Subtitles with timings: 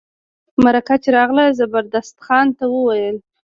[0.63, 3.17] مرکه چي راغله زبردست خان ته وویل.